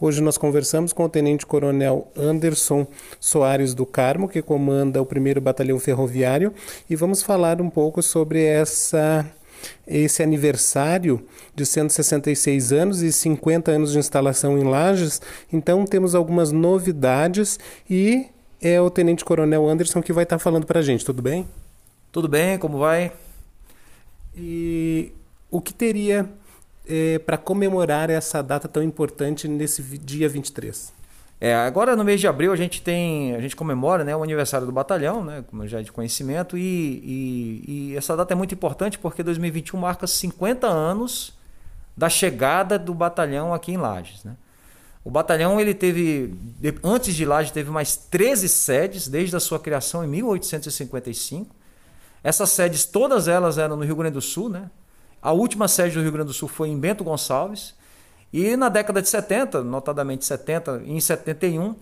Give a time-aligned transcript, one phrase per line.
[0.00, 2.86] Hoje nós conversamos com o Tenente Coronel Anderson
[3.18, 6.54] Soares do Carmo, que comanda o 1 Batalhão Ferroviário,
[6.88, 9.28] e vamos falar um pouco sobre essa
[9.84, 15.20] esse aniversário de 166 anos e 50 anos de instalação em Lages.
[15.52, 17.58] Então temos algumas novidades
[17.90, 18.26] e
[18.62, 21.04] é o Tenente Coronel Anderson que vai estar falando para a gente.
[21.04, 21.44] Tudo bem?
[22.12, 23.10] Tudo bem, como vai?
[24.36, 25.12] E
[25.50, 26.30] o que teria
[26.88, 30.92] é, para comemorar essa data tão importante nesse dia 23?
[31.40, 34.66] É, agora no mês de abril a gente tem, a gente comemora né, o aniversário
[34.66, 38.54] do batalhão, né, como já é de conhecimento, e, e, e, essa data é muito
[38.54, 41.32] importante porque 2021 marca 50 anos
[41.96, 44.24] da chegada do batalhão aqui em Lages.
[44.24, 44.34] Né?
[45.04, 46.34] O batalhão ele teve,
[46.82, 51.54] antes de Lages, teve mais 13 sedes desde a sua criação em 1855.
[52.22, 54.68] Essas sedes, todas elas eram no Rio Grande do Sul, né?
[55.22, 57.74] A última sede do Rio Grande do Sul foi em Bento Gonçalves.
[58.32, 61.74] E na década de 70, notadamente 70 e em 71,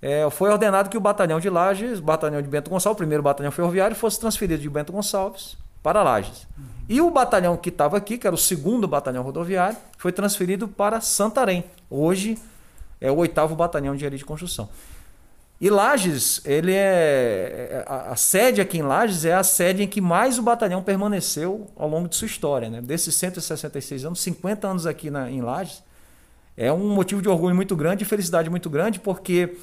[0.00, 3.22] é, foi ordenado que o batalhão de Lages, o batalhão de Bento Gonçalves, o primeiro
[3.22, 6.46] batalhão ferroviário, fosse transferido de Bento Gonçalves para Lages.
[6.88, 11.00] E o batalhão que estava aqui, que era o segundo batalhão rodoviário, foi transferido para
[11.00, 11.64] Santarém.
[11.90, 12.38] Hoje
[13.00, 14.68] é o oitavo batalhão de engenharia de construção.
[15.60, 20.00] E Lages, ele é, é a, sede aqui em Lages é a sede em que
[20.00, 22.80] mais o batalhão permaneceu ao longo de sua história, né?
[22.80, 25.82] Desses 166 anos, 50 anos aqui na, em Lages,
[26.56, 29.56] é um motivo de orgulho muito grande e felicidade muito grande, porque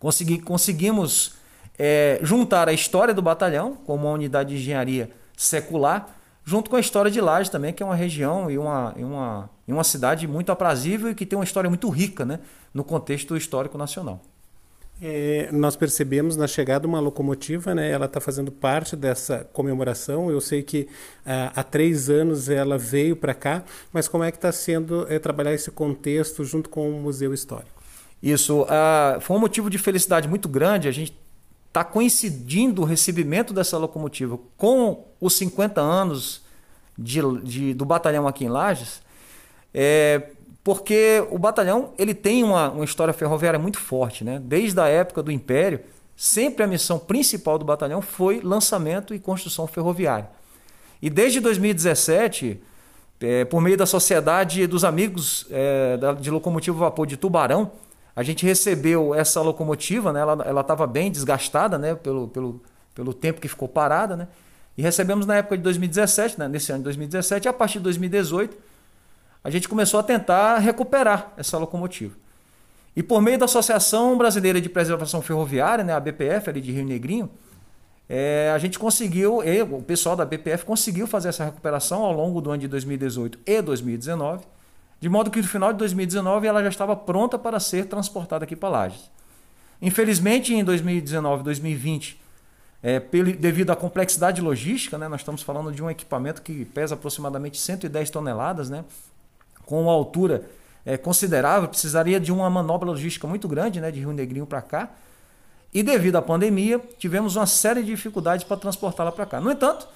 [0.00, 1.34] consegui, conseguimos
[1.78, 6.08] é, juntar a história do batalhão como uma unidade de engenharia secular,
[6.44, 9.50] junto com a história de Lages também, que é uma região e uma, e uma,
[9.68, 12.40] e uma cidade muito aprazível e que tem uma história muito rica né?
[12.74, 14.20] no contexto histórico nacional.
[15.04, 17.90] É, nós percebemos na chegada uma locomotiva, né?
[17.90, 20.30] Ela está fazendo parte dessa comemoração.
[20.30, 20.86] Eu sei que
[21.26, 25.18] ah, há três anos ela veio para cá, mas como é que está sendo é,
[25.18, 27.82] trabalhar esse contexto junto com o Museu Histórico?
[28.22, 30.86] Isso ah, foi um motivo de felicidade muito grande.
[30.86, 31.12] A gente
[31.66, 36.42] está coincidindo o recebimento dessa locomotiva com os 50 anos
[36.96, 39.02] de, de, do batalhão aqui em Lages.
[39.74, 40.28] É,
[40.64, 44.24] porque o batalhão ele tem uma, uma história ferroviária muito forte.
[44.24, 44.40] Né?
[44.42, 45.80] Desde a época do Império,
[46.16, 50.28] sempre a missão principal do batalhão foi lançamento e construção ferroviária.
[51.00, 52.62] E desde 2017,
[53.20, 57.72] é, por meio da Sociedade dos Amigos é, de Locomotiva Vapor de Tubarão,
[58.14, 60.20] a gente recebeu essa locomotiva, né?
[60.20, 61.94] ela estava bem desgastada né?
[61.96, 62.62] pelo, pelo,
[62.94, 64.28] pelo tempo que ficou parada, né?
[64.76, 66.46] e recebemos na época de 2017, né?
[66.46, 68.56] nesse ano de 2017, e a partir de 2018
[69.44, 72.14] a gente começou a tentar recuperar essa locomotiva.
[72.94, 76.84] E por meio da Associação Brasileira de Preservação Ferroviária, né, a BPF ali de Rio
[76.84, 77.30] Negrinho,
[78.08, 82.50] é, a gente conseguiu, o pessoal da BPF conseguiu fazer essa recuperação ao longo do
[82.50, 84.44] ano de 2018 e 2019,
[85.00, 88.54] de modo que no final de 2019 ela já estava pronta para ser transportada aqui
[88.54, 89.10] para Lages.
[89.80, 92.20] Infelizmente, em 2019 e 2020,
[92.82, 97.58] é, devido à complexidade logística, né, nós estamos falando de um equipamento que pesa aproximadamente
[97.58, 98.84] 110 toneladas, né,
[99.72, 100.44] com uma altura
[100.84, 104.90] é, considerável, precisaria de uma manobra logística muito grande, né, de Rio Negrinho para cá.
[105.72, 109.40] E devido à pandemia, tivemos uma série de dificuldades para transportá-la para cá.
[109.40, 109.88] No entanto,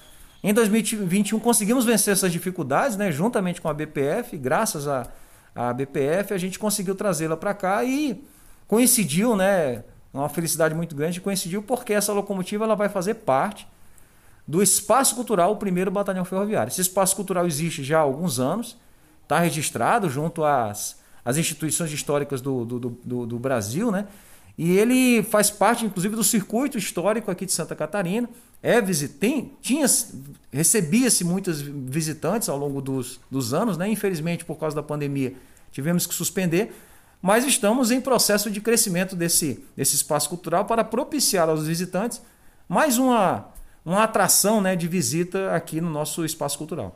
[0.43, 5.05] em 2021 conseguimos vencer essas dificuldades, né, juntamente com a BPF, graças à,
[5.53, 8.25] à BPF, a gente conseguiu trazê-la para cá e
[8.67, 13.67] coincidiu, né, uma felicidade muito grande, coincidiu porque essa locomotiva ela vai fazer parte
[14.47, 16.71] do Espaço Cultural, o primeiro batalhão ferroviário.
[16.71, 18.75] Esse espaço cultural existe já há alguns anos,
[19.27, 24.07] está registrado junto às, às instituições históricas do, do, do, do, Brasil, né?
[24.57, 28.27] E ele faz parte, inclusive, do circuito histórico aqui de Santa Catarina.
[28.63, 29.85] É tem, tinha,
[30.51, 33.87] recebia-se muitos visitantes ao longo dos, dos anos, né?
[33.87, 35.35] Infelizmente, por causa da pandemia,
[35.71, 36.73] tivemos que suspender.
[37.21, 42.21] Mas estamos em processo de crescimento desse, desse espaço cultural para propiciar aos visitantes
[42.69, 43.49] mais uma,
[43.85, 46.93] uma atração né, de visita aqui no nosso espaço cultural.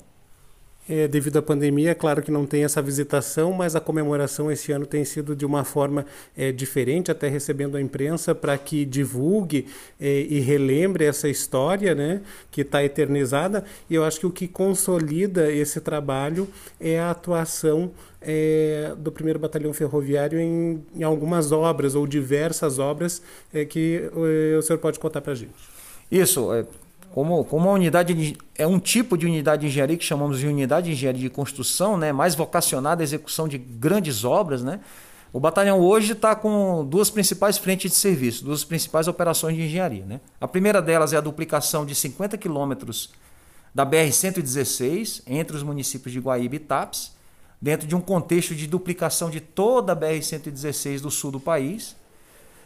[0.89, 4.71] É, devido à pandemia, é claro que não tem essa visitação, mas a comemoração esse
[4.71, 9.67] ano tem sido de uma forma é, diferente, até recebendo a imprensa para que divulgue
[9.99, 13.63] é, e relembre essa história né, que está eternizada.
[13.89, 16.47] E eu acho que o que consolida esse trabalho
[16.79, 17.91] é a atuação
[18.21, 23.21] é, do primeiro batalhão ferroviário em, em, algumas obras ou diversas obras
[23.53, 25.53] é, que é, o senhor pode contar para a gente.
[26.11, 26.65] Isso, é,
[27.13, 30.87] como, como unidade de, é um tipo de unidade de engenharia que chamamos de unidade
[30.87, 34.79] de engenharia de construção, né, mais vocacionada à execução de grandes obras, né?
[35.33, 40.05] O batalhão hoje está com duas principais frentes de serviço, duas principais operações de engenharia.
[40.05, 40.19] Né?
[40.41, 43.11] A primeira delas é a duplicação de 50 quilômetros
[43.73, 47.13] da BR-116 entre os municípios de Guaíba e Tapes,
[47.61, 51.95] dentro de um contexto de duplicação de toda a BR-116 do sul do país,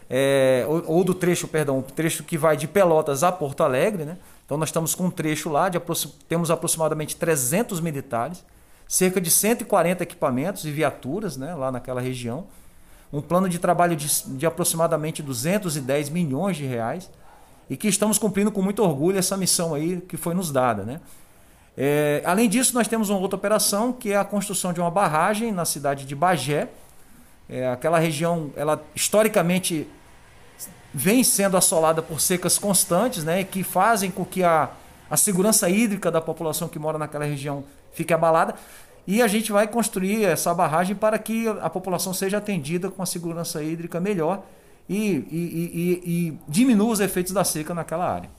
[0.09, 4.05] é, ou, ou, do trecho, perdão, trecho que vai de Pelotas a Porto Alegre.
[4.05, 4.17] Né?
[4.45, 5.79] Então nós estamos com um trecho lá, de
[6.27, 8.45] temos aproximadamente 300 militares,
[8.87, 12.45] cerca de 140 equipamentos e viaturas né, lá naquela região,
[13.11, 14.07] um plano de trabalho de,
[14.37, 17.09] de aproximadamente 210 milhões de reais,
[17.69, 20.83] e que estamos cumprindo com muito orgulho essa missão aí que foi nos dada.
[20.83, 21.01] Né?
[21.75, 25.51] É, além disso, nós temos uma outra operação que é a construção de uma barragem
[25.51, 26.69] na cidade de Bagé.
[27.49, 29.87] É, aquela região, ela historicamente
[30.93, 34.69] vem sendo assolada por secas constantes, né, que fazem com que a,
[35.09, 38.55] a segurança hídrica da população que mora naquela região fique abalada.
[39.07, 43.05] E a gente vai construir essa barragem para que a população seja atendida com a
[43.05, 44.43] segurança hídrica melhor
[44.89, 48.29] e, e, e, e diminua os efeitos da seca naquela área.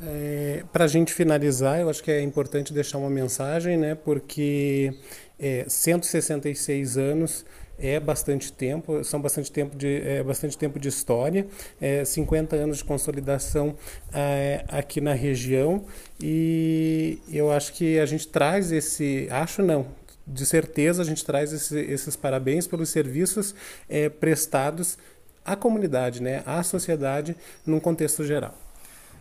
[0.00, 3.96] É, Para a gente finalizar, eu acho que é importante deixar uma mensagem, né?
[3.96, 4.94] Porque
[5.38, 7.44] é, 166 anos
[7.78, 11.46] é bastante tempo, são bastante tempo de, é, bastante tempo de história,
[11.80, 13.76] é, 50 anos de consolidação
[14.12, 15.84] é, aqui na região
[16.20, 19.86] e eu acho que a gente traz esse, acho não,
[20.26, 23.54] de certeza a gente traz esse, esses parabéns pelos serviços
[23.88, 24.98] é, prestados
[25.44, 28.54] à comunidade, né, à sociedade, num contexto geral.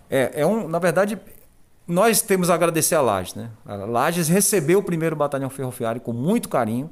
[0.09, 1.19] É, é um, na verdade,
[1.87, 3.35] nós temos a agradecer a Lages.
[3.35, 3.49] Né?
[3.65, 6.89] A Lages recebeu o primeiro batalhão ferroviário com muito carinho.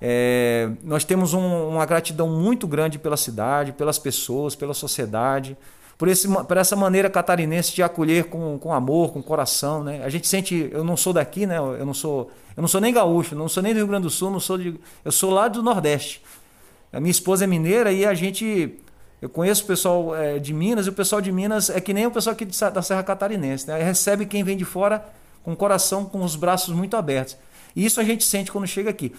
[0.00, 5.56] É, nós temos um, uma gratidão muito grande pela cidade, pelas pessoas, pela sociedade,
[5.96, 9.84] por, esse, por essa maneira catarinense de acolher com, com amor, com coração.
[9.84, 10.02] Né?
[10.04, 11.58] A gente sente, eu não sou daqui, né?
[11.58, 14.10] eu, não sou, eu não sou nem gaúcho, não sou nem do Rio Grande do
[14.10, 16.22] Sul, não sou de, eu sou lá do Nordeste.
[16.92, 18.78] A minha esposa é mineira e a gente
[19.24, 22.06] eu conheço o pessoal é, de Minas e o pessoal de Minas é que nem
[22.06, 23.66] o pessoal aqui da Serra Catarinense.
[23.66, 23.82] Né?
[23.82, 25.02] Recebe quem vem de fora
[25.42, 27.36] com o coração, com os braços muito abertos.
[27.74, 29.14] E isso a gente sente quando chega aqui.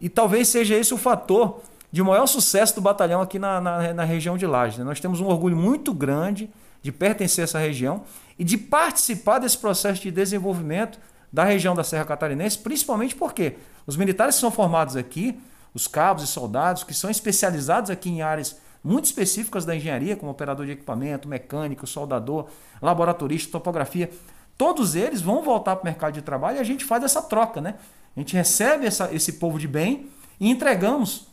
[0.00, 1.60] E talvez seja esse o fator
[1.92, 4.78] de maior sucesso do batalhão aqui na, na, na região de Lages.
[4.78, 4.84] Né?
[4.84, 6.48] Nós temos um orgulho muito grande
[6.82, 8.04] de pertencer a essa região
[8.38, 10.98] e de participar desse processo de desenvolvimento
[11.32, 13.56] da região da Serra Catarinense, principalmente porque
[13.86, 15.38] os militares que são formados aqui,
[15.74, 20.32] os cabos e soldados que são especializados aqui em áreas muito específicas da engenharia, como
[20.32, 22.46] operador de equipamento, mecânico, soldador,
[22.80, 24.10] laboratorista, topografia,
[24.56, 27.60] todos eles vão voltar para o mercado de trabalho e a gente faz essa troca,
[27.60, 27.74] né?
[28.16, 30.08] A gente recebe essa, esse povo de bem
[30.38, 31.26] e entregamos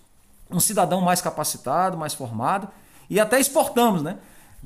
[0.49, 2.67] um cidadão mais capacitado, mais formado
[3.09, 4.17] e até exportamos, né?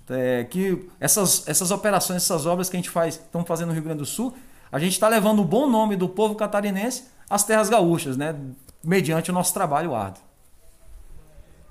[0.10, 3.84] É, que essas, essas operações, essas obras que a gente faz, estamos fazendo no Rio
[3.84, 4.34] Grande do Sul,
[4.72, 8.36] a gente está levando o bom nome do povo catarinense às terras gaúchas, né?
[8.84, 10.22] Mediante o nosso trabalho árduo.